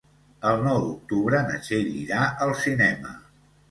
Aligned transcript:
El 0.51 0.57
nou 0.67 0.79
d'octubre 0.85 1.43
na 1.51 1.61
Txell 1.69 1.95
irà 2.03 2.27
al 2.49 2.59
cinema. 2.67 3.19